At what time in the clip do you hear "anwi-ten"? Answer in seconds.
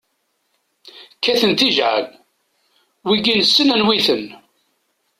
3.75-4.25